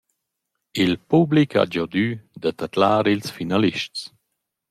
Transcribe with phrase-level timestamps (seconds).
[0.83, 2.07] Il public ha giodü
[2.41, 3.99] da tadlar ils finalists.